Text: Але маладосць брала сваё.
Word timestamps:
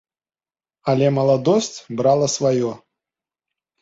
Але 0.93 1.07
маладосць 1.19 1.79
брала 1.99 2.27
сваё. 2.37 2.71